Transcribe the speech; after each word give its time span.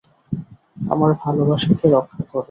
আমার 0.91 1.11
ভালোবাসাকে 1.21 1.85
রক্ষা 1.87 2.21
কোরো। 2.21 2.39